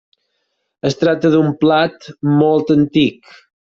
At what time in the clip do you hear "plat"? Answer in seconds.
1.67-2.11